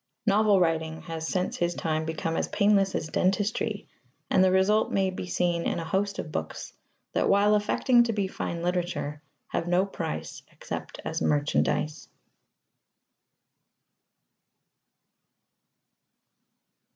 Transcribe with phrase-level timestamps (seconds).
[0.25, 3.87] Novel writing has since his time become as painless as dentistry,
[4.31, 6.73] and the result may be seen in a host of books
[7.13, 12.07] that, while affecting to be fine literature, have no price except as merchandise.